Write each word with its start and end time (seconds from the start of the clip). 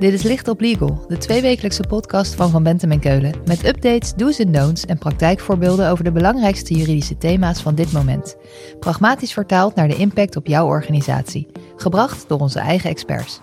Dit 0.00 0.12
is 0.12 0.22
Licht 0.22 0.48
op 0.48 0.60
Legal, 0.60 1.04
de 1.08 1.18
tweewekelijkse 1.18 1.84
podcast 1.88 2.34
van 2.34 2.50
Van 2.50 2.62
Bentem 2.62 2.90
en 2.90 3.00
Keulen. 3.00 3.34
Met 3.44 3.66
updates, 3.66 4.14
do's 4.14 4.38
en 4.38 4.52
don'ts 4.52 4.84
en 4.84 4.98
praktijkvoorbeelden 4.98 5.90
over 5.90 6.04
de 6.04 6.12
belangrijkste 6.12 6.74
juridische 6.74 7.18
thema's 7.18 7.62
van 7.62 7.74
dit 7.74 7.92
moment. 7.92 8.36
Pragmatisch 8.78 9.32
vertaald 9.32 9.74
naar 9.74 9.88
de 9.88 9.96
impact 9.96 10.36
op 10.36 10.46
jouw 10.46 10.66
organisatie. 10.66 11.46
Gebracht 11.76 12.28
door 12.28 12.38
onze 12.38 12.58
eigen 12.58 12.90
experts. 12.90 13.40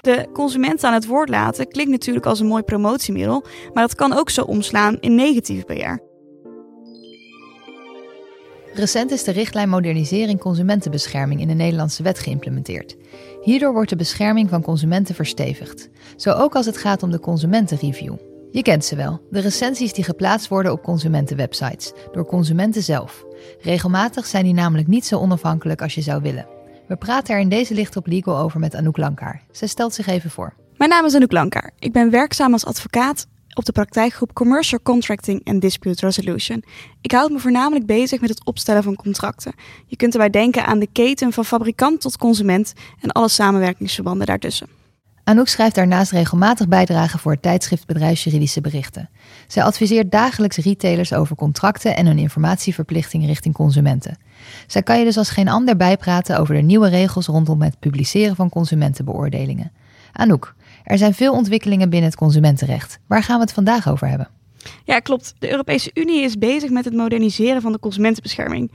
De 0.00 0.28
consument 0.32 0.84
aan 0.84 0.94
het 0.94 1.06
woord 1.06 1.28
laten 1.28 1.68
klinkt 1.68 1.90
natuurlijk 1.90 2.26
als 2.26 2.40
een 2.40 2.46
mooi 2.46 2.62
promotiemiddel, 2.62 3.44
maar 3.72 3.82
dat 3.82 3.94
kan 3.94 4.12
ook 4.12 4.30
zo 4.30 4.42
omslaan 4.42 4.96
in 5.00 5.14
negatief 5.14 5.64
PR. 5.64 6.07
Recent 8.78 9.10
is 9.10 9.24
de 9.24 9.30
richtlijn 9.30 9.68
Modernisering 9.68 10.40
Consumentenbescherming 10.40 11.40
in 11.40 11.48
de 11.48 11.54
Nederlandse 11.54 12.02
wet 12.02 12.18
geïmplementeerd. 12.18 12.96
Hierdoor 13.42 13.72
wordt 13.72 13.90
de 13.90 13.96
bescherming 13.96 14.48
van 14.48 14.62
consumenten 14.62 15.14
verstevigd, 15.14 15.88
zo 16.16 16.30
ook 16.30 16.54
als 16.54 16.66
het 16.66 16.76
gaat 16.76 17.02
om 17.02 17.10
de 17.10 17.20
consumentenreview. 17.20 18.14
Je 18.50 18.62
kent 18.62 18.84
ze 18.84 18.96
wel, 18.96 19.20
de 19.30 19.40
recensies 19.40 19.92
die 19.92 20.04
geplaatst 20.04 20.48
worden 20.48 20.72
op 20.72 20.82
consumentenwebsites, 20.82 21.92
door 22.12 22.26
consumenten 22.26 22.82
zelf. 22.82 23.24
Regelmatig 23.60 24.26
zijn 24.26 24.44
die 24.44 24.54
namelijk 24.54 24.88
niet 24.88 25.06
zo 25.06 25.18
onafhankelijk 25.18 25.82
als 25.82 25.94
je 25.94 26.00
zou 26.00 26.22
willen. 26.22 26.46
We 26.88 26.96
praten 26.96 27.34
er 27.34 27.40
in 27.40 27.48
deze 27.48 27.74
licht 27.74 27.96
op 27.96 28.06
legal 28.06 28.38
over 28.38 28.60
met 28.60 28.74
Anouk 28.74 28.96
Lankaar. 28.96 29.42
Zij 29.50 29.68
stelt 29.68 29.94
zich 29.94 30.06
even 30.06 30.30
voor. 30.30 30.54
Mijn 30.76 30.90
naam 30.90 31.04
is 31.04 31.14
Anouk 31.14 31.32
Lankaar. 31.32 31.70
Ik 31.78 31.92
ben 31.92 32.10
werkzaam 32.10 32.52
als 32.52 32.66
advocaat 32.66 33.26
op 33.58 33.64
de 33.64 33.72
praktijkgroep 33.72 34.32
Commercial 34.32 34.80
Contracting 34.82 35.40
and 35.44 35.60
Dispute 35.60 36.06
Resolution. 36.06 36.64
Ik 37.00 37.12
houd 37.12 37.30
me 37.30 37.38
voornamelijk 37.38 37.86
bezig 37.86 38.20
met 38.20 38.30
het 38.30 38.44
opstellen 38.44 38.82
van 38.82 38.96
contracten. 38.96 39.52
Je 39.86 39.96
kunt 39.96 40.12
erbij 40.12 40.30
denken 40.30 40.66
aan 40.66 40.78
de 40.78 40.88
keten 40.92 41.32
van 41.32 41.44
fabrikant 41.44 42.00
tot 42.00 42.16
consument 42.16 42.72
en 43.00 43.12
alle 43.12 43.28
samenwerkingsverbanden 43.28 44.26
daartussen. 44.26 44.68
Anouk 45.24 45.48
schrijft 45.48 45.74
daarnaast 45.74 46.12
regelmatig 46.12 46.68
bijdragen 46.68 47.18
voor 47.18 47.32
het 47.32 47.42
tijdschrift 47.42 47.86
Bedrijfsjuridische 47.86 48.60
Berichten. 48.60 49.10
Zij 49.46 49.62
adviseert 49.62 50.10
dagelijks 50.10 50.56
retailers 50.56 51.12
over 51.12 51.36
contracten 51.36 51.96
en 51.96 52.06
hun 52.06 52.18
informatieverplichtingen 52.18 53.26
richting 53.26 53.54
consumenten. 53.54 54.18
Zij 54.66 54.82
kan 54.82 54.98
je 54.98 55.04
dus 55.04 55.16
als 55.16 55.30
geen 55.30 55.48
ander 55.48 55.76
bijpraten 55.76 56.38
over 56.38 56.54
de 56.54 56.62
nieuwe 56.62 56.88
regels 56.88 57.26
rondom 57.26 57.62
het 57.62 57.78
publiceren 57.78 58.36
van 58.36 58.48
consumentenbeoordelingen. 58.48 59.72
Anouk, 60.12 60.54
er 60.88 60.98
zijn 60.98 61.14
veel 61.14 61.32
ontwikkelingen 61.32 61.90
binnen 61.90 62.08
het 62.08 62.18
consumentenrecht. 62.18 62.98
Waar 63.06 63.22
gaan 63.22 63.36
we 63.36 63.42
het 63.42 63.52
vandaag 63.52 63.88
over 63.88 64.08
hebben? 64.08 64.28
Ja, 64.84 64.98
klopt. 64.98 65.34
De 65.38 65.50
Europese 65.50 65.90
Unie 65.94 66.22
is 66.22 66.38
bezig 66.38 66.70
met 66.70 66.84
het 66.84 66.94
moderniseren 66.94 67.62
van 67.62 67.72
de 67.72 67.78
consumentenbescherming. 67.78 68.72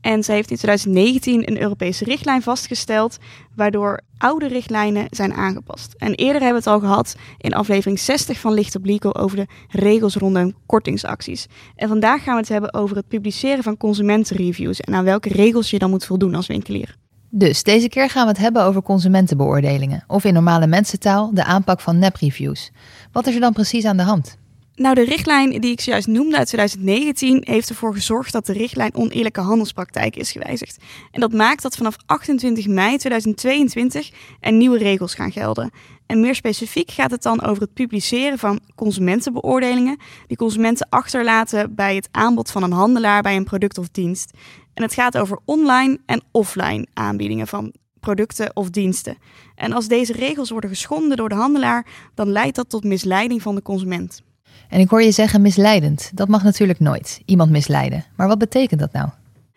En 0.00 0.22
zij 0.22 0.34
heeft 0.34 0.50
in 0.50 0.56
2019 0.56 1.48
een 1.50 1.60
Europese 1.60 2.04
richtlijn 2.04 2.42
vastgesteld, 2.42 3.18
waardoor 3.54 4.00
oude 4.18 4.48
richtlijnen 4.48 5.06
zijn 5.10 5.32
aangepast. 5.32 5.94
En 5.98 6.14
eerder 6.14 6.42
hebben 6.42 6.62
we 6.62 6.70
het 6.70 6.82
al 6.82 6.88
gehad 6.88 7.16
in 7.38 7.54
aflevering 7.54 7.98
60 7.98 8.38
van 8.38 8.54
Licht 8.54 8.76
op 8.76 8.84
Legal 8.84 9.16
over 9.16 9.36
de 9.36 9.46
regels 9.68 10.16
rondom 10.16 10.54
kortingsacties. 10.66 11.46
En 11.76 11.88
vandaag 11.88 12.22
gaan 12.22 12.34
we 12.34 12.40
het 12.40 12.48
hebben 12.48 12.74
over 12.74 12.96
het 12.96 13.08
publiceren 13.08 13.62
van 13.62 13.76
consumentenreviews 13.76 14.80
en 14.80 14.94
aan 14.94 15.04
welke 15.04 15.28
regels 15.28 15.70
je 15.70 15.78
dan 15.78 15.90
moet 15.90 16.04
voldoen 16.04 16.34
als 16.34 16.46
winkelier. 16.46 16.96
Dus 17.34 17.62
deze 17.62 17.88
keer 17.88 18.10
gaan 18.10 18.22
we 18.22 18.28
het 18.28 18.40
hebben 18.40 18.62
over 18.62 18.82
consumentenbeoordelingen, 18.82 20.04
of 20.06 20.24
in 20.24 20.34
normale 20.34 20.66
mensentaal 20.66 21.34
de 21.34 21.44
aanpak 21.44 21.80
van 21.80 21.98
nepreviews. 21.98 22.70
Wat 23.12 23.26
is 23.26 23.34
er 23.34 23.40
dan 23.40 23.52
precies 23.52 23.84
aan 23.84 23.96
de 23.96 24.02
hand? 24.02 24.36
Nou, 24.74 24.94
de 24.94 25.04
richtlijn 25.04 25.60
die 25.60 25.72
ik 25.72 25.80
zojuist 25.80 26.06
noemde 26.06 26.36
uit 26.36 26.46
2019 26.46 27.42
heeft 27.46 27.68
ervoor 27.68 27.94
gezorgd 27.94 28.32
dat 28.32 28.46
de 28.46 28.52
richtlijn 28.52 28.94
oneerlijke 28.94 29.40
handelspraktijk 29.40 30.16
is 30.16 30.32
gewijzigd. 30.32 30.76
En 31.10 31.20
dat 31.20 31.32
maakt 31.32 31.62
dat 31.62 31.76
vanaf 31.76 31.96
28 32.06 32.66
mei 32.66 32.96
2022 32.96 34.10
er 34.40 34.52
nieuwe 34.52 34.78
regels 34.78 35.14
gaan 35.14 35.32
gelden. 35.32 35.70
En 36.06 36.20
meer 36.20 36.34
specifiek 36.34 36.90
gaat 36.90 37.10
het 37.10 37.22
dan 37.22 37.42
over 37.42 37.62
het 37.62 37.72
publiceren 37.72 38.38
van 38.38 38.60
consumentenbeoordelingen 38.74 39.98
die 40.26 40.36
consumenten 40.36 40.88
achterlaten 40.88 41.74
bij 41.74 41.94
het 41.94 42.08
aanbod 42.10 42.50
van 42.50 42.62
een 42.62 42.72
handelaar 42.72 43.22
bij 43.22 43.36
een 43.36 43.44
product 43.44 43.78
of 43.78 43.88
dienst. 43.88 44.30
En 44.74 44.82
het 44.82 44.94
gaat 44.94 45.18
over 45.18 45.38
online 45.44 45.98
en 46.06 46.22
offline 46.30 46.86
aanbiedingen 46.94 47.46
van 47.46 47.72
producten 48.00 48.56
of 48.56 48.70
diensten. 48.70 49.16
En 49.54 49.72
als 49.72 49.88
deze 49.88 50.12
regels 50.12 50.50
worden 50.50 50.70
geschonden 50.70 51.16
door 51.16 51.28
de 51.28 51.34
handelaar, 51.34 51.86
dan 52.14 52.28
leidt 52.28 52.56
dat 52.56 52.68
tot 52.68 52.84
misleiding 52.84 53.42
van 53.42 53.54
de 53.54 53.62
consument. 53.62 54.22
En 54.68 54.80
ik 54.80 54.90
hoor 54.90 55.02
je 55.02 55.10
zeggen 55.10 55.42
misleidend. 55.42 56.10
Dat 56.14 56.28
mag 56.28 56.42
natuurlijk 56.42 56.80
nooit. 56.80 57.22
Iemand 57.24 57.50
misleiden. 57.50 58.04
Maar 58.16 58.28
wat 58.28 58.38
betekent 58.38 58.80
dat 58.80 58.92
nou? 58.92 59.08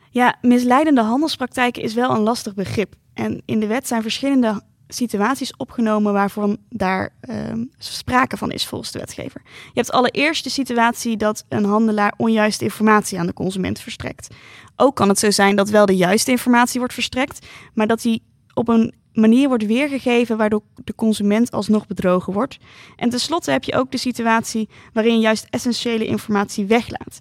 Ja, 0.09 0.35
misleidende 0.41 1.01
handelspraktijken 1.01 1.83
is 1.83 1.93
wel 1.93 2.11
een 2.11 2.21
lastig 2.21 2.53
begrip. 2.53 2.95
En 3.13 3.41
in 3.45 3.59
de 3.59 3.67
wet 3.67 3.87
zijn 3.87 4.01
verschillende 4.01 4.61
situaties 4.87 5.57
opgenomen 5.57 6.13
waarvan 6.13 6.57
daar 6.69 7.09
uh, 7.21 7.35
sprake 7.77 8.37
van 8.37 8.51
is 8.51 8.65
volgens 8.65 8.91
de 8.91 8.99
wetgever. 8.99 9.41
Je 9.45 9.79
hebt 9.79 9.91
allereerst 9.91 10.43
de 10.43 10.49
situatie 10.49 11.17
dat 11.17 11.45
een 11.49 11.65
handelaar 11.65 12.13
onjuiste 12.17 12.63
informatie 12.63 13.19
aan 13.19 13.25
de 13.25 13.33
consument 13.33 13.79
verstrekt. 13.79 14.27
Ook 14.75 14.95
kan 14.95 15.09
het 15.09 15.19
zo 15.19 15.31
zijn 15.31 15.55
dat 15.55 15.69
wel 15.69 15.85
de 15.85 15.95
juiste 15.95 16.31
informatie 16.31 16.79
wordt 16.79 16.93
verstrekt, 16.93 17.47
maar 17.73 17.87
dat 17.87 18.01
die 18.01 18.23
op 18.53 18.67
een 18.67 18.93
manier 19.15 19.47
wordt 19.47 19.65
weergegeven 19.65 20.37
waardoor 20.37 20.61
de 20.83 20.95
consument 20.95 21.51
alsnog 21.51 21.87
bedrogen 21.87 22.33
wordt. 22.33 22.57
En 22.95 23.09
tenslotte 23.09 23.51
heb 23.51 23.63
je 23.63 23.75
ook 23.75 23.91
de 23.91 23.97
situatie 23.97 24.69
waarin 24.93 25.13
je 25.13 25.19
juist 25.19 25.47
essentiële 25.49 26.05
informatie 26.05 26.65
weglaat. 26.65 27.19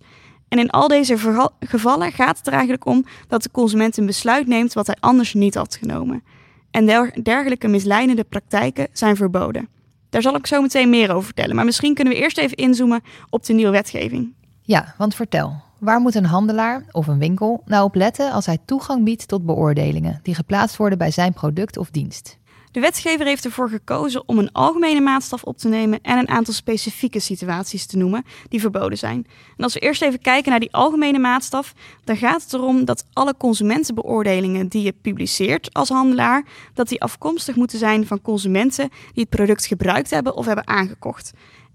En 0.48 0.58
in 0.58 0.70
al 0.70 0.88
deze 0.88 1.18
gevallen 1.60 2.12
gaat 2.12 2.38
het 2.38 2.46
er 2.46 2.52
eigenlijk 2.52 2.86
om 2.86 3.04
dat 3.28 3.42
de 3.42 3.50
consument 3.50 3.96
een 3.96 4.06
besluit 4.06 4.46
neemt 4.46 4.72
wat 4.72 4.86
hij 4.86 4.96
anders 5.00 5.34
niet 5.34 5.54
had 5.54 5.76
genomen. 5.76 6.22
En 6.70 7.12
dergelijke 7.22 7.68
misleidende 7.68 8.24
praktijken 8.24 8.88
zijn 8.92 9.16
verboden. 9.16 9.68
Daar 10.10 10.22
zal 10.22 10.34
ik 10.34 10.46
zo 10.46 10.62
meteen 10.62 10.90
meer 10.90 11.10
over 11.10 11.24
vertellen, 11.24 11.56
maar 11.56 11.64
misschien 11.64 11.94
kunnen 11.94 12.12
we 12.12 12.18
eerst 12.18 12.38
even 12.38 12.56
inzoomen 12.56 13.02
op 13.30 13.44
de 13.44 13.52
nieuwe 13.52 13.70
wetgeving. 13.70 14.34
Ja, 14.62 14.94
want 14.98 15.14
vertel, 15.14 15.62
Waar 15.84 16.00
moet 16.00 16.14
een 16.14 16.24
handelaar 16.24 16.84
of 16.90 17.06
een 17.06 17.18
winkel 17.18 17.62
nou 17.64 17.84
op 17.84 17.94
letten 17.94 18.32
als 18.32 18.46
hij 18.46 18.58
toegang 18.64 19.04
biedt 19.04 19.28
tot 19.28 19.46
beoordelingen 19.46 20.20
die 20.22 20.34
geplaatst 20.34 20.76
worden 20.76 20.98
bij 20.98 21.10
zijn 21.10 21.32
product 21.32 21.76
of 21.76 21.90
dienst? 21.90 22.38
De 22.70 22.80
wetgever 22.80 23.26
heeft 23.26 23.44
ervoor 23.44 23.68
gekozen 23.68 24.28
om 24.28 24.38
een 24.38 24.52
algemene 24.52 25.00
maatstaf 25.00 25.42
op 25.42 25.58
te 25.58 25.68
nemen 25.68 25.98
en 26.02 26.18
een 26.18 26.28
aantal 26.28 26.54
specifieke 26.54 27.20
situaties 27.20 27.86
te 27.86 27.96
noemen 27.96 28.24
die 28.48 28.60
verboden 28.60 28.98
zijn. 28.98 29.26
En 29.56 29.64
als 29.64 29.74
we 29.74 29.80
eerst 29.80 30.02
even 30.02 30.20
kijken 30.20 30.50
naar 30.50 30.60
die 30.60 30.72
algemene 30.72 31.18
maatstaf, 31.18 31.74
dan 32.04 32.16
gaat 32.16 32.42
het 32.42 32.52
erom 32.52 32.84
dat 32.84 33.04
alle 33.12 33.34
consumentenbeoordelingen 33.36 34.68
die 34.68 34.82
je 34.82 34.94
publiceert 35.02 35.72
als 35.72 35.88
handelaar, 35.88 36.44
dat 36.74 36.88
die 36.88 37.02
afkomstig 37.02 37.56
moeten 37.56 37.78
zijn 37.78 38.06
van 38.06 38.22
consumenten 38.22 38.88
die 38.88 39.22
het 39.22 39.36
product 39.36 39.66
gebruikt 39.66 40.10
hebben 40.10 40.36
of 40.36 40.46
hebben 40.46 40.68
aangekocht. 40.68 41.32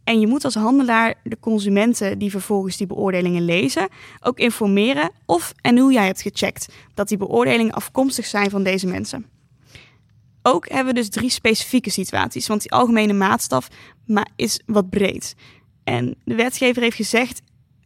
En 0.09 0.19
je 0.19 0.27
moet 0.27 0.45
als 0.45 0.55
handelaar 0.55 1.13
de 1.23 1.39
consumenten 1.39 2.17
die 2.17 2.31
vervolgens 2.31 2.77
die 2.77 2.87
beoordelingen 2.87 3.45
lezen 3.45 3.87
ook 4.19 4.39
informeren 4.39 5.11
of 5.25 5.53
en 5.61 5.77
hoe 5.77 5.91
jij 5.91 6.05
hebt 6.05 6.21
gecheckt 6.21 6.73
dat 6.93 7.07
die 7.07 7.17
beoordelingen 7.17 7.73
afkomstig 7.73 8.25
zijn 8.25 8.49
van 8.49 8.63
deze 8.63 8.87
mensen. 8.87 9.25
Ook 10.41 10.69
hebben 10.69 10.93
we 10.93 10.99
dus 10.99 11.09
drie 11.09 11.29
specifieke 11.29 11.89
situaties, 11.89 12.47
want 12.47 12.61
die 12.61 12.71
algemene 12.71 13.13
maatstaf 13.13 13.67
is 14.35 14.59
wat 14.65 14.89
breed. 14.89 15.35
En 15.83 16.15
de 16.23 16.35
wetgever 16.35 16.81
heeft 16.81 16.95
gezegd, 16.95 17.41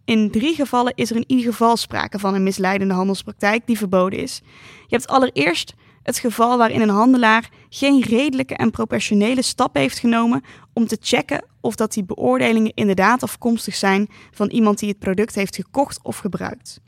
in 0.05 0.31
drie 0.31 0.55
gevallen 0.55 0.93
is 0.95 1.09
er 1.09 1.15
in 1.15 1.25
ieder 1.27 1.51
geval 1.51 1.77
sprake 1.77 2.19
van 2.19 2.33
een 2.33 2.43
misleidende 2.43 2.93
handelspraktijk 2.93 3.67
die 3.67 3.77
verboden 3.77 4.19
is. 4.19 4.41
Je 4.87 4.95
hebt 4.95 5.07
allereerst 5.07 5.73
het 6.03 6.19
geval 6.19 6.57
waarin 6.57 6.81
een 6.81 6.89
handelaar 6.89 7.49
geen 7.69 8.01
redelijke 8.01 8.55
en 8.55 8.71
proportionele 8.71 9.41
stap 9.41 9.75
heeft 9.75 9.99
genomen 9.99 10.43
om 10.73 10.87
te 10.87 10.97
checken 11.01 11.45
of 11.61 11.75
dat 11.75 11.93
die 11.93 12.03
beoordelingen 12.03 12.73
inderdaad 12.73 13.23
afkomstig 13.23 13.75
zijn 13.75 14.09
van 14.31 14.49
iemand 14.49 14.79
die 14.79 14.89
het 14.89 14.99
product 14.99 15.35
heeft 15.35 15.55
gekocht 15.55 15.99
of 16.03 16.17
gebruikt. 16.17 16.79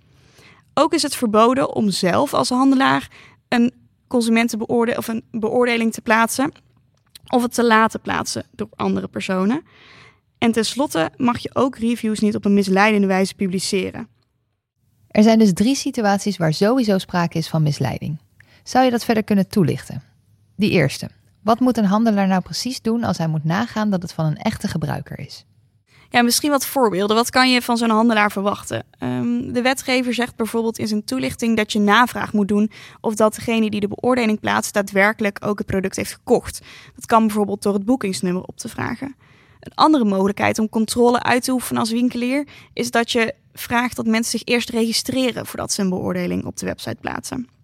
Ook 0.73 0.93
is 0.93 1.01
het 1.01 1.15
verboden 1.15 1.75
om 1.75 1.89
zelf 1.89 2.33
als 2.33 2.49
handelaar 2.49 3.09
een 3.47 3.73
consumentenbeoordeling 4.07 4.97
of 4.97 5.07
een 5.07 5.23
beoordeling 5.31 5.93
te 5.93 6.01
plaatsen 6.01 6.51
of 7.27 7.41
het 7.41 7.53
te 7.53 7.63
laten 7.63 8.01
plaatsen 8.01 8.45
door 8.51 8.69
andere 8.75 9.07
personen. 9.07 9.63
En 10.37 10.51
tenslotte 10.51 11.11
mag 11.17 11.37
je 11.37 11.49
ook 11.53 11.77
reviews 11.77 12.19
niet 12.19 12.35
op 12.35 12.45
een 12.45 12.53
misleidende 12.53 13.07
wijze 13.07 13.35
publiceren. 13.35 14.07
Er 15.07 15.23
zijn 15.23 15.39
dus 15.39 15.53
drie 15.53 15.75
situaties 15.75 16.37
waar 16.37 16.53
sowieso 16.53 16.97
sprake 16.97 17.37
is 17.37 17.47
van 17.47 17.63
misleiding. 17.63 18.17
Zou 18.63 18.85
je 18.85 18.91
dat 18.91 19.05
verder 19.05 19.23
kunnen 19.23 19.47
toelichten? 19.47 20.03
Die 20.55 20.71
eerste. 20.71 21.09
Wat 21.45 21.59
moet 21.59 21.77
een 21.77 21.85
handelaar 21.85 22.27
nou 22.27 22.41
precies 22.41 22.81
doen 22.81 23.03
als 23.03 23.17
hij 23.17 23.27
moet 23.27 23.43
nagaan 23.43 23.89
dat 23.89 24.01
het 24.01 24.13
van 24.13 24.25
een 24.25 24.37
echte 24.37 24.67
gebruiker 24.67 25.19
is? 25.19 25.45
Ja, 26.09 26.21
misschien 26.21 26.49
wat 26.49 26.65
voorbeelden. 26.65 27.15
Wat 27.15 27.29
kan 27.29 27.51
je 27.51 27.61
van 27.61 27.77
zo'n 27.77 27.89
handelaar 27.89 28.31
verwachten? 28.31 28.83
Um, 28.99 29.53
de 29.53 29.61
wetgever 29.61 30.13
zegt 30.13 30.35
bijvoorbeeld 30.35 30.77
in 30.77 30.87
zijn 30.87 31.03
toelichting 31.03 31.57
dat 31.57 31.71
je 31.71 31.79
navraag 31.79 32.33
moet 32.33 32.47
doen 32.47 32.71
of 33.01 33.15
dat 33.15 33.35
degene 33.35 33.69
die 33.69 33.79
de 33.79 33.87
beoordeling 33.87 34.39
plaatst 34.39 34.73
daadwerkelijk 34.73 35.37
ook 35.45 35.57
het 35.57 35.67
product 35.67 35.95
heeft 35.95 36.13
gekocht. 36.13 36.61
Dat 36.95 37.05
kan 37.05 37.25
bijvoorbeeld 37.25 37.63
door 37.63 37.73
het 37.73 37.85
boekingsnummer 37.85 38.43
op 38.43 38.57
te 38.57 38.69
vragen. 38.69 39.15
Een 39.59 39.75
andere 39.75 40.05
mogelijkheid 40.05 40.59
om 40.59 40.69
controle 40.69 41.23
uit 41.23 41.43
te 41.43 41.51
oefenen 41.51 41.81
als 41.81 41.91
winkelier 41.91 42.47
is 42.73 42.91
dat 42.91 43.11
je 43.11 43.33
vraagt 43.53 43.95
dat 43.95 44.05
mensen 44.05 44.39
zich 44.39 44.47
eerst 44.47 44.69
registreren 44.69 45.45
voordat 45.45 45.71
ze 45.71 45.81
een 45.81 45.89
beoordeling 45.89 46.45
op 46.45 46.57
de 46.57 46.65
website 46.65 46.97
plaatsen. 47.01 47.54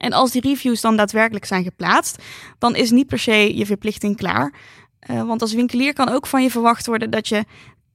En 0.00 0.12
als 0.12 0.30
die 0.30 0.40
reviews 0.40 0.80
dan 0.80 0.96
daadwerkelijk 0.96 1.44
zijn 1.44 1.64
geplaatst, 1.64 2.22
dan 2.58 2.76
is 2.76 2.90
niet 2.90 3.06
per 3.06 3.18
se 3.18 3.56
je 3.56 3.66
verplichting 3.66 4.16
klaar. 4.16 4.52
Uh, 5.10 5.22
want 5.22 5.42
als 5.42 5.52
winkelier 5.52 5.92
kan 5.92 6.08
ook 6.08 6.26
van 6.26 6.42
je 6.42 6.50
verwacht 6.50 6.86
worden 6.86 7.10
dat 7.10 7.28
je 7.28 7.44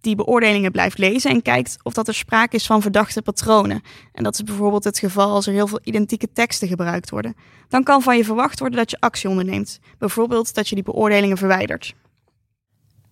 die 0.02 0.16
beoordelingen 0.16 0.72
blijft 0.72 0.98
lezen 0.98 1.32
en 1.32 1.42
kijkt 1.42 1.78
of 1.84 1.94
dat 1.94 2.08
er 2.08 2.14
sprake 2.14 2.56
is 2.56 2.66
van 2.66 2.82
verdachte 2.82 3.22
patronen. 3.22 3.82
En 4.12 4.24
dat 4.24 4.34
is 4.34 4.44
bijvoorbeeld 4.44 4.84
het 4.84 5.00
geval 5.00 5.32
als 5.32 5.48
er 5.48 5.54
heel 5.54 5.68
veel 5.68 5.80
identieke 5.84 6.32
teksten 6.34 6.68
gebruikt 6.68 7.10
worden. 7.10 7.36
Dan 7.70 7.84
kan 7.84 8.02
van 8.02 8.18
je 8.18 8.24
verwacht 8.24 8.60
worden 8.60 8.78
dat 8.78 8.92
je 8.92 9.00
actie 9.00 9.30
onderneemt. 9.30 9.80
Bijvoorbeeld 9.98 10.54
dat 10.54 10.68
je 10.68 10.76
die 10.76 10.84
beoordelingen 10.84 11.38
verwijdert. 11.38 11.94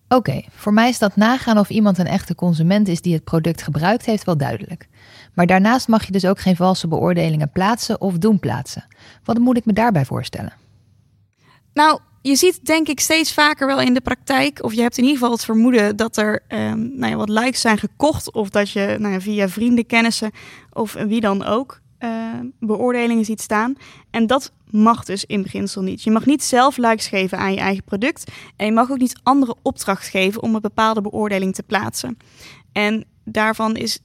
Oké, 0.08 0.42
voor 0.50 0.72
mij 0.72 0.88
is 0.88 0.98
dat 0.98 1.16
nagaan 1.16 1.58
of 1.58 1.70
iemand 1.70 1.98
een 1.98 2.06
echte 2.06 2.34
consument 2.34 2.88
is 2.88 3.00
die 3.00 3.14
het 3.14 3.24
product 3.24 3.62
gebruikt 3.62 4.06
heeft 4.06 4.24
wel 4.24 4.36
duidelijk. 4.36 4.88
Maar 5.34 5.46
daarnaast 5.46 5.88
mag 5.88 6.06
je 6.06 6.12
dus 6.12 6.24
ook 6.24 6.40
geen 6.40 6.56
valse 6.56 6.88
beoordelingen 6.88 7.50
plaatsen 7.50 8.00
of 8.00 8.18
doen 8.18 8.38
plaatsen. 8.38 8.86
Wat 9.24 9.38
moet 9.38 9.56
ik 9.56 9.64
me 9.64 9.72
daarbij 9.72 10.04
voorstellen? 10.04 10.52
Nou, 11.72 12.00
je 12.22 12.36
ziet 12.36 12.64
denk 12.64 12.88
ik 12.88 13.00
steeds 13.00 13.32
vaker 13.32 13.66
wel 13.66 13.80
in 13.80 13.94
de 13.94 14.00
praktijk, 14.00 14.62
of 14.62 14.74
je 14.74 14.80
hebt 14.80 14.98
in 14.98 15.02
ieder 15.02 15.18
geval 15.18 15.32
het 15.34 15.44
vermoeden 15.44 15.96
dat 15.96 16.16
er 16.16 16.42
um, 16.48 16.98
nou 16.98 17.10
ja, 17.10 17.16
wat 17.16 17.28
likes 17.28 17.60
zijn 17.60 17.78
gekocht, 17.78 18.32
of 18.32 18.50
dat 18.50 18.70
je 18.70 18.96
nou 18.98 19.12
ja, 19.12 19.20
via 19.20 19.48
vrienden, 19.48 19.86
kennissen 19.86 20.30
of 20.72 20.92
wie 20.92 21.20
dan 21.20 21.44
ook 21.44 21.80
beoordelingen 22.60 23.24
ziet 23.24 23.40
staan. 23.40 23.74
En 24.10 24.26
dat 24.26 24.52
mag 24.70 25.04
dus 25.04 25.24
in 25.24 25.42
beginsel 25.42 25.82
niet. 25.82 26.02
Je 26.02 26.10
mag 26.10 26.26
niet 26.26 26.42
zelf 26.42 26.76
likes 26.76 27.06
geven 27.06 27.38
aan 27.38 27.52
je 27.52 27.60
eigen 27.60 27.84
product 27.84 28.30
en 28.56 28.66
je 28.66 28.72
mag 28.72 28.90
ook 28.90 28.98
niet 28.98 29.20
andere 29.22 29.54
opdracht 29.62 30.08
geven 30.08 30.42
om 30.42 30.54
een 30.54 30.60
bepaalde 30.60 31.00
beoordeling 31.00 31.54
te 31.54 31.62
plaatsen. 31.62 32.16
En 32.72 33.04
daarvan 33.24 33.76
is 33.76 33.98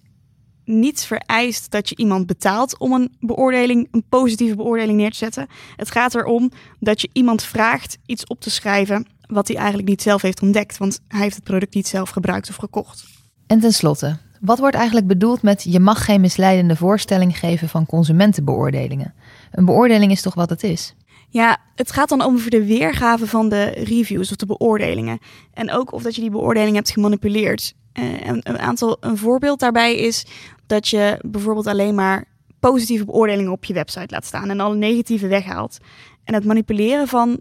niet 0.66 1.02
vereist 1.02 1.72
dat 1.72 1.90
je 1.90 1.96
iemand 1.98 2.26
betaalt 2.26 2.78
om 2.78 2.94
een 2.94 3.16
beoordeling, 3.20 3.88
een 3.92 4.04
positieve 4.10 4.56
beoordeling 4.56 4.98
neer 4.98 5.12
te 5.12 5.18
zetten. 5.18 5.48
Het 5.76 5.92
gaat 5.92 6.16
erom 6.16 6.52
dat 6.80 7.02
je 7.02 7.10
iemand 7.14 7.44
vraagt 7.44 7.98
iets 8.06 8.26
op 8.26 8.40
te 8.40 8.50
schrijven 8.50 9.06
wat 9.28 9.48
hij 9.48 9.58
eigenlijk 9.58 9.88
niet 9.88 10.02
zelf 10.02 10.22
heeft 10.22 10.42
ontdekt, 10.42 10.78
want 10.78 11.00
hij 11.08 11.22
heeft 11.22 11.36
het 11.36 11.44
product 11.44 11.74
niet 11.74 11.88
zelf 11.88 12.10
gebruikt 12.10 12.50
of 12.50 12.56
gekocht. 12.56 13.06
En 13.48 13.60
tenslotte, 13.60 14.18
wat 14.40 14.60
wordt 14.60 14.76
eigenlijk 14.76 15.08
bedoeld 15.08 15.42
met 15.42 15.64
je 15.64 15.80
mag 15.80 16.06
geen 16.06 16.22
misleidende 16.22 16.76
voorstelling 16.76 17.38
geven 17.38 17.70
van 17.70 17.86
consumentenbeoordelingen? 17.86 19.14
Een 19.52 19.66
beoordeling 19.66 20.12
is 20.12 20.22
toch 20.22 20.34
wat 20.34 20.50
het 20.50 20.64
is? 20.64 20.96
Ja, 21.30 21.58
het 21.76 21.92
gaat 21.92 22.10
dan 22.10 22.22
over 22.22 22.50
de 22.50 22.66
weergave 22.66 23.28
van 23.28 23.50
de 23.50 23.64
reviews 23.64 24.30
of 24.30 24.36
de 24.36 24.46
beoordelingen. 24.46 25.20
En 25.54 25.72
ook 25.72 25.94
of 25.94 26.04
dat 26.04 26.16
je 26.16 26.22
die 26.22 26.30
beoordeling 26.30 26.76
hebt 26.76 26.92
gemanipuleerd. 26.92 27.74
Uh, 27.94 28.28
een, 28.28 28.60
aantal, 28.60 28.98
een 29.00 29.18
voorbeeld 29.18 29.60
daarbij 29.60 29.98
is 29.98 30.26
dat 30.68 30.88
je 30.88 31.20
bijvoorbeeld 31.26 31.68
alleen 31.68 31.96
maar 31.96 32.26
positieve 32.60 33.06
beoordelingen 33.06 33.52
op 33.52 33.66
je 33.66 33.74
website 33.74 34.14
laat 34.14 34.26
staan 34.26 34.50
en 34.50 34.60
alle 34.60 34.76
negatieve 34.76 35.28
weghaalt. 35.28 35.78
En 36.24 36.34
het 36.34 36.46
manipuleren 36.46 37.08
van 37.08 37.40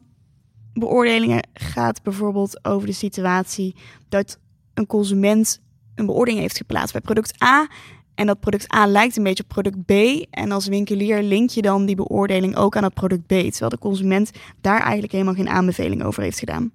beoordelingen 0.73 1.49
gaat 1.53 2.03
bijvoorbeeld 2.03 2.65
over 2.65 2.87
de 2.87 2.93
situatie 2.93 3.75
dat 4.09 4.39
een 4.75 4.87
consument 4.87 5.61
een 5.99 6.07
beoordeling 6.07 6.43
heeft 6.43 6.57
geplaatst 6.57 6.93
bij 6.93 7.01
product 7.01 7.43
A. 7.43 7.69
En 8.15 8.27
dat 8.27 8.41
product 8.41 8.75
A 8.75 8.87
lijkt 8.87 9.17
een 9.17 9.23
beetje 9.23 9.43
op 9.43 9.49
product 9.49 9.85
B. 9.85 9.93
En 10.31 10.53
als 10.53 10.67
winkelier 10.67 11.23
link 11.23 11.51
je 11.51 11.63
dan 11.63 11.87
die 11.87 11.97
beoordeling 11.97 12.57
ook 12.57 12.77
aan 12.77 12.85
het 12.85 12.95
product 12.95 13.27
B. 13.27 13.29
Terwijl 13.29 13.71
de 13.71 13.79
consument 13.79 14.31
daar 14.61 14.81
eigenlijk 14.81 15.13
helemaal 15.13 15.35
geen 15.35 15.49
aanbeveling 15.49 16.03
over 16.03 16.23
heeft 16.23 16.39
gedaan. 16.39 16.71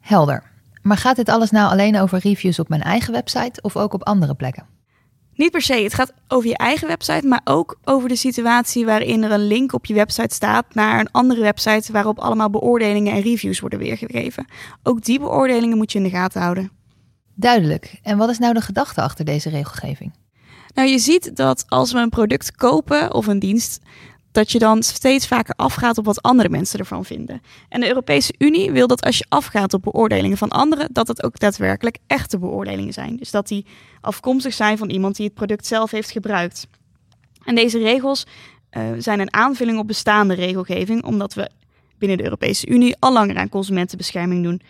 Helder. 0.00 0.50
Maar 0.82 0.96
gaat 0.96 1.16
dit 1.16 1.28
alles 1.28 1.50
nou 1.50 1.70
alleen 1.70 1.98
over 1.98 2.18
reviews 2.18 2.58
op 2.58 2.68
mijn 2.68 2.82
eigen 2.82 3.12
website 3.12 3.62
of 3.62 3.76
ook 3.76 3.92
op 3.92 4.04
andere 4.04 4.34
plekken? 4.34 4.66
Niet 5.34 5.50
per 5.50 5.62
se. 5.62 5.74
Het 5.74 5.94
gaat 5.94 6.12
over 6.28 6.48
je 6.48 6.56
eigen 6.56 6.88
website, 6.88 7.26
maar 7.26 7.40
ook 7.44 7.78
over 7.84 8.08
de 8.08 8.16
situatie 8.16 8.84
waarin 8.84 9.22
er 9.22 9.30
een 9.30 9.46
link 9.46 9.72
op 9.72 9.86
je 9.86 9.94
website 9.94 10.34
staat 10.34 10.74
naar 10.74 11.00
een 11.00 11.10
andere 11.10 11.40
website 11.40 11.92
waarop 11.92 12.18
allemaal 12.18 12.50
beoordelingen 12.50 13.12
en 13.12 13.20
reviews 13.20 13.60
worden 13.60 13.78
weergegeven. 13.78 14.46
Ook 14.82 15.02
die 15.02 15.18
beoordelingen 15.18 15.76
moet 15.76 15.92
je 15.92 15.98
in 15.98 16.04
de 16.04 16.10
gaten 16.10 16.40
houden. 16.40 16.79
Duidelijk. 17.40 17.98
En 18.02 18.18
wat 18.18 18.30
is 18.30 18.38
nou 18.38 18.54
de 18.54 18.60
gedachte 18.60 19.00
achter 19.00 19.24
deze 19.24 19.48
regelgeving? 19.48 20.12
Nou, 20.74 20.88
je 20.88 20.98
ziet 20.98 21.36
dat 21.36 21.64
als 21.68 21.92
we 21.92 21.98
een 21.98 22.08
product 22.08 22.56
kopen 22.56 23.14
of 23.14 23.26
een 23.26 23.38
dienst, 23.38 23.80
dat 24.32 24.52
je 24.52 24.58
dan 24.58 24.82
steeds 24.82 25.26
vaker 25.26 25.54
afgaat 25.56 25.98
op 25.98 26.04
wat 26.04 26.22
andere 26.22 26.48
mensen 26.48 26.78
ervan 26.78 27.04
vinden. 27.04 27.42
En 27.68 27.80
de 27.80 27.88
Europese 27.88 28.34
Unie 28.38 28.70
wil 28.70 28.86
dat 28.86 29.02
als 29.02 29.18
je 29.18 29.26
afgaat 29.28 29.74
op 29.74 29.82
beoordelingen 29.82 30.36
van 30.36 30.48
anderen, 30.48 30.88
dat 30.92 31.08
het 31.08 31.22
ook 31.22 31.38
daadwerkelijk 31.38 31.98
echte 32.06 32.38
beoordelingen 32.38 32.92
zijn. 32.92 33.16
Dus 33.16 33.30
dat 33.30 33.48
die 33.48 33.66
afkomstig 34.00 34.54
zijn 34.54 34.78
van 34.78 34.90
iemand 34.90 35.16
die 35.16 35.26
het 35.26 35.34
product 35.34 35.66
zelf 35.66 35.90
heeft 35.90 36.10
gebruikt. 36.10 36.66
En 37.44 37.54
deze 37.54 37.78
regels 37.78 38.26
uh, 38.70 38.82
zijn 38.98 39.20
een 39.20 39.34
aanvulling 39.34 39.78
op 39.78 39.86
bestaande 39.86 40.34
regelgeving, 40.34 41.04
omdat 41.04 41.34
we 41.34 41.50
binnen 41.98 42.18
de 42.18 42.24
Europese 42.24 42.66
Unie 42.66 42.96
al 42.98 43.12
langer 43.12 43.36
aan 43.36 43.48
consumentenbescherming 43.48 44.42
doen. 44.42 44.60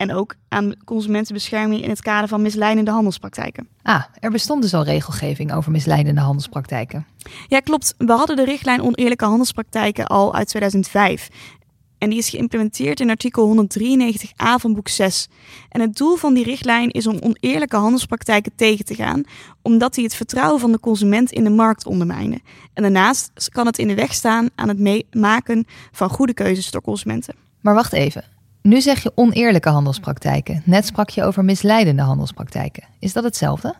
En 0.00 0.14
ook 0.14 0.34
aan 0.48 0.74
consumentenbescherming 0.84 1.82
in 1.82 1.90
het 1.90 2.02
kader 2.02 2.28
van 2.28 2.42
misleidende 2.42 2.90
handelspraktijken. 2.90 3.68
Ah, 3.82 4.04
er 4.14 4.30
bestond 4.30 4.62
dus 4.62 4.74
al 4.74 4.84
regelgeving 4.84 5.52
over 5.52 5.70
misleidende 5.70 6.20
handelspraktijken. 6.20 7.06
Ja, 7.48 7.60
klopt. 7.60 7.94
We 7.98 8.12
hadden 8.12 8.36
de 8.36 8.44
richtlijn 8.44 8.82
oneerlijke 8.82 9.24
handelspraktijken 9.24 10.06
al 10.06 10.34
uit 10.34 10.48
2005. 10.48 11.28
En 11.98 12.10
die 12.10 12.18
is 12.18 12.28
geïmplementeerd 12.28 13.00
in 13.00 13.10
artikel 13.10 13.66
193a 13.68 14.54
van 14.56 14.74
boek 14.74 14.88
6. 14.88 15.28
En 15.68 15.80
het 15.80 15.96
doel 15.96 16.16
van 16.16 16.34
die 16.34 16.44
richtlijn 16.44 16.90
is 16.90 17.06
om 17.06 17.18
oneerlijke 17.20 17.76
handelspraktijken 17.76 18.52
tegen 18.54 18.84
te 18.84 18.94
gaan, 18.94 19.22
omdat 19.62 19.94
die 19.94 20.04
het 20.04 20.14
vertrouwen 20.14 20.60
van 20.60 20.72
de 20.72 20.80
consument 20.80 21.32
in 21.32 21.44
de 21.44 21.50
markt 21.50 21.86
ondermijnen. 21.86 22.42
En 22.74 22.82
daarnaast 22.82 23.48
kan 23.52 23.66
het 23.66 23.78
in 23.78 23.88
de 23.88 23.94
weg 23.94 24.14
staan 24.14 24.48
aan 24.54 24.68
het 24.68 25.04
maken 25.14 25.66
van 25.92 26.08
goede 26.08 26.34
keuzes 26.34 26.70
door 26.70 26.82
consumenten. 26.82 27.34
Maar 27.60 27.74
wacht 27.74 27.92
even. 27.92 28.39
Nu 28.62 28.80
zeg 28.80 29.02
je 29.02 29.12
oneerlijke 29.14 29.68
handelspraktijken. 29.68 30.62
Net 30.64 30.86
sprak 30.86 31.08
je 31.08 31.24
over 31.24 31.44
misleidende 31.44 32.02
handelspraktijken. 32.02 32.84
Is 32.98 33.12
dat 33.12 33.24
hetzelfde? 33.24 33.74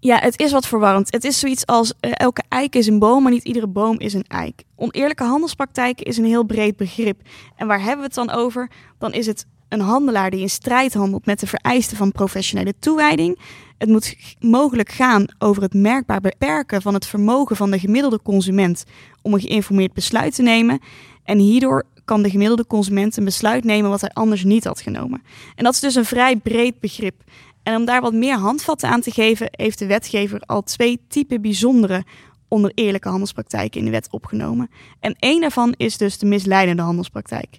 Ja, 0.00 0.18
het 0.18 0.40
is 0.40 0.52
wat 0.52 0.66
verwarrend. 0.66 1.12
Het 1.12 1.24
is 1.24 1.38
zoiets 1.38 1.66
als 1.66 1.94
uh, 2.00 2.10
elke 2.14 2.42
eik 2.48 2.74
is 2.74 2.86
een 2.86 2.98
boom, 2.98 3.22
maar 3.22 3.32
niet 3.32 3.44
iedere 3.44 3.66
boom 3.66 3.98
is 3.98 4.12
een 4.12 4.24
eik. 4.28 4.62
Oneerlijke 4.76 5.24
handelspraktijken 5.24 6.06
is 6.06 6.16
een 6.16 6.24
heel 6.24 6.44
breed 6.44 6.76
begrip. 6.76 7.20
En 7.56 7.66
waar 7.66 7.78
hebben 7.78 7.98
we 7.98 8.04
het 8.04 8.14
dan 8.14 8.30
over? 8.30 8.70
Dan 8.98 9.12
is 9.12 9.26
het 9.26 9.46
een 9.68 9.80
handelaar 9.80 10.30
die 10.30 10.40
in 10.40 10.50
strijd 10.50 10.94
handelt 10.94 11.26
met 11.26 11.40
de 11.40 11.46
vereisten 11.46 11.96
van 11.96 12.12
professionele 12.12 12.74
toewijding. 12.78 13.38
Het 13.78 13.88
moet 13.88 14.16
mogelijk 14.38 14.90
gaan 14.90 15.24
over 15.38 15.62
het 15.62 15.74
merkbaar 15.74 16.20
beperken 16.20 16.82
van 16.82 16.94
het 16.94 17.06
vermogen 17.06 17.56
van 17.56 17.70
de 17.70 17.78
gemiddelde 17.78 18.22
consument 18.22 18.84
om 19.22 19.34
een 19.34 19.40
geïnformeerd 19.40 19.92
besluit 19.92 20.34
te 20.34 20.42
nemen. 20.42 20.78
En 21.24 21.38
hierdoor 21.38 21.84
kan 22.06 22.22
de 22.22 22.30
gemiddelde 22.30 22.66
consument 22.66 23.16
een 23.16 23.24
besluit 23.24 23.64
nemen 23.64 23.90
wat 23.90 24.00
hij 24.00 24.10
anders 24.12 24.44
niet 24.44 24.64
had 24.64 24.80
genomen. 24.80 25.22
En 25.54 25.64
dat 25.64 25.74
is 25.74 25.80
dus 25.80 25.94
een 25.94 26.04
vrij 26.04 26.36
breed 26.36 26.80
begrip. 26.80 27.22
En 27.62 27.76
om 27.76 27.84
daar 27.84 28.00
wat 28.00 28.12
meer 28.12 28.36
handvatten 28.36 28.88
aan 28.88 29.00
te 29.00 29.10
geven, 29.10 29.48
heeft 29.50 29.78
de 29.78 29.86
wetgever 29.86 30.40
al 30.40 30.62
twee 30.62 31.00
typen 31.08 31.40
bijzondere 31.40 32.04
onder 32.48 32.72
eerlijke 32.74 33.08
handelspraktijken 33.08 33.78
in 33.78 33.84
de 33.84 33.90
wet 33.90 34.08
opgenomen. 34.10 34.70
En 35.00 35.16
één 35.18 35.40
daarvan 35.40 35.74
is 35.76 35.96
dus 35.96 36.18
de 36.18 36.26
misleidende 36.26 36.82
handelspraktijk. 36.82 37.58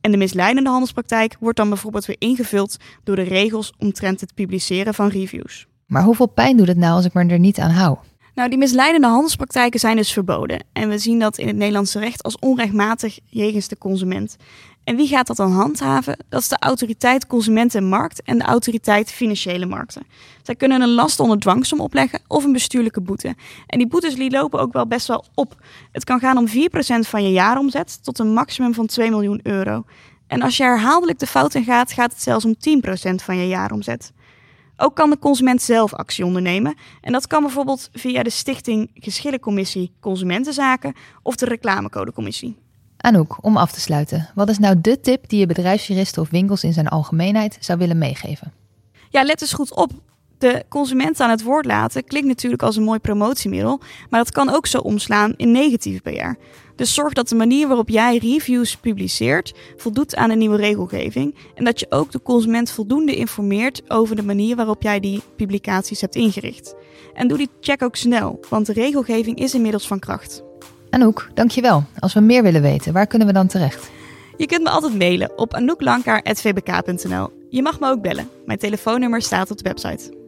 En 0.00 0.10
de 0.10 0.16
misleidende 0.16 0.70
handelspraktijk 0.70 1.36
wordt 1.40 1.56
dan 1.56 1.68
bijvoorbeeld 1.68 2.06
weer 2.06 2.16
ingevuld 2.18 2.76
door 3.04 3.16
de 3.16 3.22
regels 3.22 3.72
omtrent 3.78 4.20
het 4.20 4.34
publiceren 4.34 4.94
van 4.94 5.08
reviews. 5.08 5.66
Maar 5.86 6.02
hoeveel 6.02 6.26
pijn 6.26 6.56
doet 6.56 6.68
het 6.68 6.76
nou 6.76 6.92
als 6.94 7.04
ik 7.04 7.14
me 7.14 7.26
er 7.26 7.38
niet 7.38 7.58
aan 7.58 7.70
hou? 7.70 7.96
Nou, 8.36 8.48
die 8.48 8.58
misleidende 8.58 9.06
handelspraktijken 9.06 9.80
zijn 9.80 9.96
dus 9.96 10.12
verboden. 10.12 10.64
En 10.72 10.88
we 10.88 10.98
zien 10.98 11.18
dat 11.18 11.38
in 11.38 11.46
het 11.46 11.56
Nederlandse 11.56 11.98
recht 11.98 12.22
als 12.22 12.38
onrechtmatig 12.38 13.18
jegens 13.24 13.68
de 13.68 13.78
consument. 13.78 14.36
En 14.84 14.96
wie 14.96 15.08
gaat 15.08 15.26
dat 15.26 15.36
dan 15.36 15.52
handhaven? 15.52 16.16
Dat 16.28 16.40
is 16.40 16.48
de 16.48 16.56
autoriteit 16.58 17.26
Consumenten 17.26 17.80
en 17.80 17.88
Markt 17.88 18.22
en 18.22 18.38
de 18.38 18.44
autoriteit 18.44 19.12
Financiële 19.12 19.66
Markten. 19.66 20.06
Zij 20.42 20.54
kunnen 20.54 20.80
een 20.80 20.94
last 20.94 21.20
onder 21.20 21.38
dwangsom 21.38 21.80
opleggen 21.80 22.20
of 22.26 22.44
een 22.44 22.52
bestuurlijke 22.52 23.00
boete. 23.00 23.34
En 23.66 23.78
die 23.78 23.88
boetes 23.88 24.14
die 24.14 24.30
lopen 24.30 24.60
ook 24.60 24.72
wel 24.72 24.86
best 24.86 25.06
wel 25.06 25.24
op. 25.34 25.56
Het 25.92 26.04
kan 26.04 26.20
gaan 26.20 26.36
om 26.36 26.48
4% 26.48 26.52
van 27.08 27.22
je 27.22 27.32
jaaromzet 27.32 28.04
tot 28.04 28.18
een 28.18 28.32
maximum 28.32 28.74
van 28.74 28.86
2 28.86 29.10
miljoen 29.10 29.40
euro. 29.42 29.84
En 30.26 30.42
als 30.42 30.56
je 30.56 30.62
herhaaldelijk 30.62 31.18
de 31.18 31.26
fout 31.26 31.54
in 31.54 31.64
gaat, 31.64 31.92
gaat 31.92 32.12
het 32.12 32.22
zelfs 32.22 32.44
om 32.44 32.54
10% 32.54 33.14
van 33.14 33.36
je 33.36 33.48
jaaromzet. 33.48 34.12
Ook 34.76 34.94
kan 34.94 35.10
de 35.10 35.18
consument 35.18 35.62
zelf 35.62 35.94
actie 35.94 36.24
ondernemen. 36.24 36.74
En 37.00 37.12
dat 37.12 37.26
kan 37.26 37.42
bijvoorbeeld 37.42 37.88
via 37.92 38.22
de 38.22 38.30
Stichting 38.30 38.90
Geschillencommissie 38.94 39.92
Consumentenzaken 40.00 40.94
of 41.22 41.36
de 41.36 41.46
Reclamecodecommissie. 41.46 42.56
Anouk, 42.96 43.38
om 43.40 43.56
af 43.56 43.72
te 43.72 43.80
sluiten, 43.80 44.28
wat 44.34 44.48
is 44.48 44.58
nou 44.58 44.80
de 44.80 45.00
tip 45.00 45.28
die 45.28 45.38
je 45.38 45.46
bedrijfsjuristen 45.46 46.22
of 46.22 46.30
winkels 46.30 46.64
in 46.64 46.72
zijn 46.72 46.88
algemeenheid 46.88 47.56
zou 47.60 47.78
willen 47.78 47.98
meegeven? 47.98 48.52
Ja, 49.10 49.22
let 49.22 49.40
eens 49.40 49.52
goed 49.52 49.74
op. 49.74 49.90
De 50.38 50.64
consument 50.68 51.20
aan 51.20 51.30
het 51.30 51.42
woord 51.42 51.64
laten 51.64 52.04
klinkt 52.04 52.28
natuurlijk 52.28 52.62
als 52.62 52.76
een 52.76 52.82
mooi 52.82 52.98
promotiemiddel, 52.98 53.80
maar 54.10 54.20
dat 54.20 54.32
kan 54.32 54.54
ook 54.54 54.66
zo 54.66 54.78
omslaan 54.78 55.34
in 55.36 55.50
negatieve 55.50 56.00
PR. 56.00 56.40
Dus 56.76 56.94
zorg 56.94 57.12
dat 57.12 57.28
de 57.28 57.34
manier 57.34 57.66
waarop 57.66 57.88
jij 57.88 58.18
reviews 58.18 58.76
publiceert 58.76 59.54
voldoet 59.76 60.16
aan 60.16 60.28
de 60.28 60.34
nieuwe 60.34 60.56
regelgeving 60.56 61.34
en 61.54 61.64
dat 61.64 61.80
je 61.80 61.86
ook 61.90 62.12
de 62.12 62.22
consument 62.22 62.70
voldoende 62.70 63.16
informeert 63.16 63.82
over 63.88 64.16
de 64.16 64.22
manier 64.22 64.56
waarop 64.56 64.82
jij 64.82 65.00
die 65.00 65.22
publicaties 65.36 66.00
hebt 66.00 66.14
ingericht. 66.14 66.74
En 67.14 67.28
doe 67.28 67.38
die 67.38 67.48
check 67.60 67.82
ook 67.82 67.96
snel, 67.96 68.40
want 68.48 68.66
de 68.66 68.72
regelgeving 68.72 69.38
is 69.38 69.54
inmiddels 69.54 69.86
van 69.86 69.98
kracht. 69.98 70.42
Anouk, 70.90 71.30
dankjewel. 71.34 71.84
Als 71.98 72.14
we 72.14 72.20
meer 72.20 72.42
willen 72.42 72.62
weten, 72.62 72.92
waar 72.92 73.06
kunnen 73.06 73.26
we 73.26 73.32
dan 73.32 73.46
terecht? 73.46 73.90
Je 74.36 74.46
kunt 74.46 74.62
me 74.62 74.70
altijd 74.70 74.98
mailen 74.98 75.38
op 75.38 75.54
anouklankaar.vbk.nl. 75.54 77.30
Je 77.48 77.62
mag 77.62 77.80
me 77.80 77.88
ook 77.88 78.02
bellen. 78.02 78.28
Mijn 78.44 78.58
telefoonnummer 78.58 79.22
staat 79.22 79.50
op 79.50 79.56
de 79.56 79.62
website. 79.62 80.25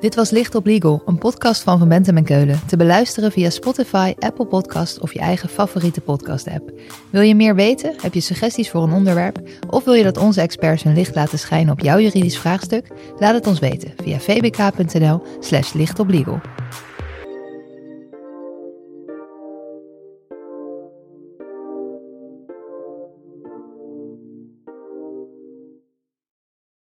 Dit 0.00 0.14
was 0.14 0.30
Licht 0.30 0.54
op 0.54 0.66
Legal, 0.66 1.02
een 1.06 1.18
podcast 1.18 1.62
van 1.62 1.78
Van 1.78 1.88
Bentem 1.88 2.16
en 2.16 2.24
Keulen. 2.24 2.60
Te 2.66 2.76
beluisteren 2.76 3.32
via 3.32 3.50
Spotify, 3.50 4.14
Apple 4.18 4.44
Podcast 4.46 5.00
of 5.00 5.12
je 5.12 5.18
eigen 5.18 5.48
favoriete 5.48 6.00
podcast-app. 6.00 6.72
Wil 7.10 7.20
je 7.20 7.34
meer 7.34 7.54
weten? 7.54 7.94
Heb 8.02 8.14
je 8.14 8.20
suggesties 8.20 8.70
voor 8.70 8.82
een 8.82 8.92
onderwerp? 8.92 9.40
Of 9.68 9.84
wil 9.84 9.94
je 9.94 10.02
dat 10.02 10.16
onze 10.16 10.40
experts 10.40 10.82
hun 10.82 10.94
licht 10.94 11.14
laten 11.14 11.38
schijnen 11.38 11.72
op 11.72 11.80
jouw 11.80 11.98
juridisch 11.98 12.38
vraagstuk? 12.38 12.86
Laat 13.18 13.34
het 13.34 13.46
ons 13.46 13.58
weten 13.58 13.92
via 14.02 14.18
vbk.nl 14.18 15.22
slash 15.40 15.72
lichtoplegal. 15.72 16.40